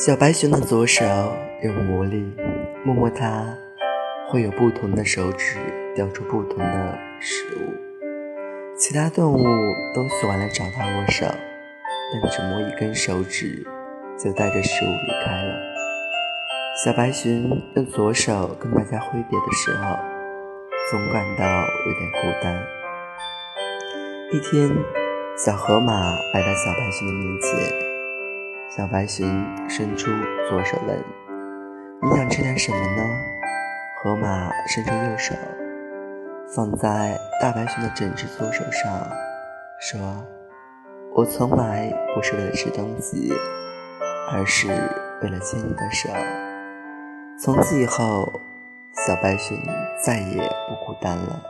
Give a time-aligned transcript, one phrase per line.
[0.00, 1.04] 小白熊的左手
[1.60, 2.32] 有魔力，
[2.86, 3.54] 摸摸它，
[4.30, 5.58] 会有不同的手指
[5.94, 7.74] 叼出不同的食物。
[8.78, 9.44] 其他动物
[9.94, 11.26] 都喜欢来找它握手，
[12.14, 13.62] 但只摸一根手指，
[14.18, 15.54] 就带着食物离开了。
[16.82, 19.98] 小白熊用左手跟大家挥别的时候，
[20.90, 22.58] 总感到有点孤单。
[24.32, 24.74] 一天，
[25.36, 27.89] 小河马来到小白熊的面前。
[28.76, 29.26] 小白熊
[29.68, 30.12] 伸出
[30.48, 30.96] 左手问
[32.02, 33.02] ：“你想吃点什么呢？”
[34.00, 35.34] 河马伸出右手，
[36.54, 39.08] 放在大白熊的整只左手上，
[39.80, 40.24] 说
[41.16, 43.32] ：“我从来不是为了吃东西，
[44.32, 44.68] 而是
[45.20, 46.08] 为了牵你的手。
[47.42, 48.32] 从此以后，
[49.04, 49.58] 小白熊
[50.00, 50.36] 再也
[50.68, 51.42] 不孤单了。”